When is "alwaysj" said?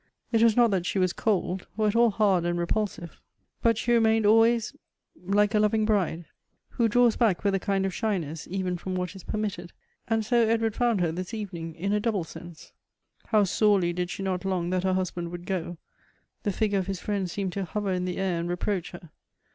4.25-4.73